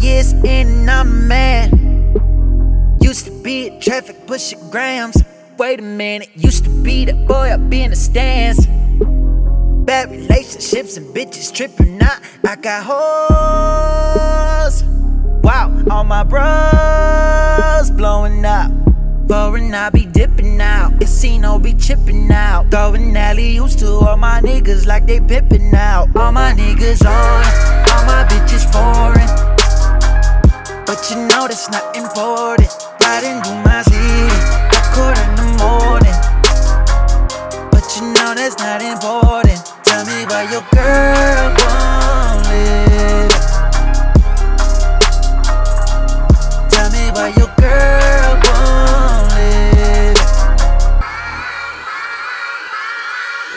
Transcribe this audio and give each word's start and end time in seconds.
Years 0.00 0.32
in 0.32 0.66
and 0.66 0.90
I'm 0.90 1.08
a 1.08 1.10
man. 1.10 2.98
Used 3.00 3.26
to 3.26 3.30
be 3.42 3.70
at 3.70 3.80
traffic 3.80 4.26
pushing 4.26 4.70
grams. 4.70 5.22
Wait 5.58 5.80
a 5.80 5.82
minute, 5.82 6.30
used 6.34 6.64
to 6.64 6.70
be 6.70 7.04
the 7.04 7.14
boy 7.14 7.50
up 7.50 7.72
in 7.72 7.90
the 7.90 7.96
stands. 7.96 8.66
Bad 9.86 10.10
relationships 10.10 10.96
and 10.96 11.06
bitches 11.14 11.52
tripping 11.52 12.02
out. 12.02 12.18
I 12.46 12.56
got 12.56 12.84
hoes. 12.84 14.82
Wow, 15.42 15.72
all 15.90 16.04
my 16.04 16.24
bros 16.24 17.90
blowing 17.92 18.44
up. 18.44 18.70
Foreign, 19.28 19.74
I 19.74 19.90
be 19.90 20.06
dipping 20.06 20.60
out. 20.60 21.00
Casino 21.00 21.58
be 21.58 21.72
chipping 21.74 22.30
out. 22.30 22.70
Throwing 22.70 23.16
alley 23.16 23.54
used 23.54 23.80
to 23.80 23.88
all 23.88 24.16
my 24.16 24.40
niggas 24.40 24.86
like 24.86 25.06
they 25.06 25.20
pippin' 25.20 25.74
out. 25.74 26.14
All 26.16 26.30
my 26.30 26.52
niggas 26.52 27.04
on, 27.04 27.44
all 27.90 28.04
my 28.06 28.24
bitches 28.28 28.70
foreign. 28.72 29.55
But 30.96 31.10
you 31.10 31.16
know 31.28 31.46
that's 31.46 31.68
not 31.68 31.94
important. 31.94 32.72
Riding 33.02 33.42
through 33.42 33.60
my 33.68 33.82
city, 33.82 34.32
quarter 34.96 35.20
in 35.20 35.36
the 35.36 35.44
morning. 35.60 36.16
But 37.70 37.84
you 37.94 38.02
know 38.16 38.32
that's 38.32 38.56
not 38.56 38.80
important. 38.80 39.60
Tell 39.84 40.06
me 40.06 40.24
why 40.24 40.48
your 40.48 40.64
girl 40.72 41.52
won't 41.60 42.48
live. 42.48 43.28
Tell 46.72 46.88
me 46.90 47.10
why 47.12 47.28
your 47.36 47.52
girl 47.60 48.40
won't 48.46 49.28
live. 49.36 50.16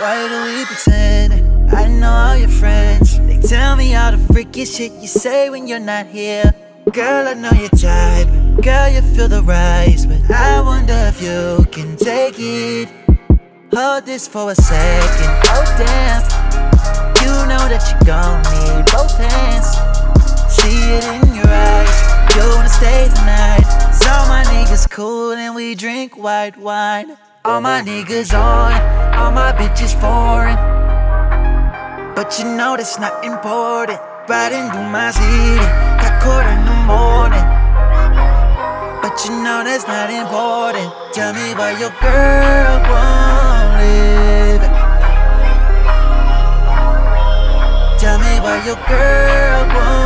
Why 0.02 0.28
do 0.28 0.38
we 0.44 0.66
pretend? 0.66 1.72
I 1.74 1.88
know 1.88 2.12
all 2.12 2.36
your 2.36 2.50
friends. 2.50 3.18
They 3.18 3.40
tell 3.40 3.78
me 3.78 3.96
all 3.96 4.12
the 4.12 4.34
freaky 4.34 4.66
shit 4.66 4.92
you 4.92 5.08
say 5.08 5.50
when 5.50 5.70
you're 5.70 5.80
not 5.80 6.06
here. 6.08 6.54
Girl, 6.94 7.28
I 7.28 7.36
know 7.36 7.52
your 7.52 7.70
type. 7.70 8.28
Girl, 8.64 8.90
you 8.90 9.02
feel 9.14 9.28
the 9.28 9.44
rise. 9.44 10.08
But 10.08 10.32
I 10.32 10.60
wonder 10.60 10.98
if 11.14 11.22
you 11.22 11.64
can 11.72 11.96
take 11.96 12.36
it. 12.40 12.90
Hold 13.72 14.06
this 14.06 14.28
for 14.28 14.50
a 14.50 14.56
second. 14.56 15.30
Oh, 15.54 15.64
damn. 15.78 16.24
You 17.22 17.30
know 17.46 17.62
that 17.70 17.86
you 17.92 18.08
gon' 18.08 18.42
need 18.50 18.86
both 18.92 19.16
hands. 19.18 19.70
See 20.50 20.82
it 20.98 21.06
in 21.14 21.36
your 21.36 21.48
eyes. 21.48 22.36
You 22.36 22.56
wanna 22.56 22.70
stay 22.70 23.08
tonight. 23.14 23.68
So 23.94 24.10
my 24.28 24.44
niggas 24.48 24.90
cool 24.90 25.34
and 25.34 25.54
we 25.54 25.76
drink 25.76 26.18
white 26.18 26.58
wine. 26.58 27.18
All 27.46 27.62
my 27.62 27.84
niggas 27.84 28.34
on, 28.34 28.74
all 29.14 29.32
my 29.32 29.52
bitches 29.52 29.94
foreign. 30.02 30.58
But 32.16 32.40
you 32.40 32.46
know 32.46 32.76
that's 32.78 32.98
not 32.98 33.24
important. 33.24 34.00
Riding 34.30 34.70
through 34.70 34.92
my 34.92 35.10
city. 35.10 35.58
Got 35.58 36.22
caught 36.22 36.46
in 36.54 36.62
the 36.64 36.78
morning. 36.86 37.48
But 39.02 39.26
you 39.26 39.32
know 39.42 39.64
that's 39.64 39.88
not 39.88 40.12
important. 40.12 40.94
Tell 41.16 41.34
me 41.34 41.56
why 41.56 41.72
your 41.80 41.90
girl 41.98 42.78
won't 42.92 43.74
live. 43.82 44.62
Tell 48.00 48.20
me 48.20 48.40
why 48.40 48.62
your 48.68 48.78
girl 48.88 49.68
won't. 49.74 49.99